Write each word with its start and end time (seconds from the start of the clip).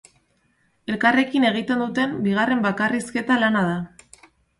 Elkarrekin 0.93 1.45
egiten 1.49 1.83
duten 1.85 2.15
bigarren 2.29 2.63
bakarrizketa 2.67 3.37
lana 3.45 3.63
da. 3.69 3.77